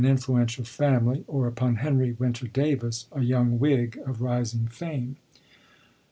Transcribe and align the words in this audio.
influential 0.03 0.65
family, 0.65 1.23
or 1.27 1.45
upon 1.45 1.75
Henry 1.75 2.11
Winter 2.13 2.47
Davis, 2.47 3.05
a 3.11 3.21
young 3.21 3.59
Whig 3.59 3.99
of 4.07 4.19
rising 4.19 4.67
fame. 4.67 5.17